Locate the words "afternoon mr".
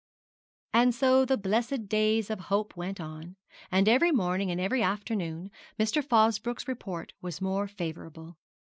4.81-6.03